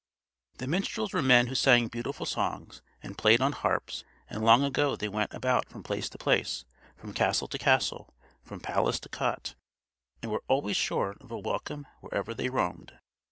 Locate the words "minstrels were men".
0.65-1.45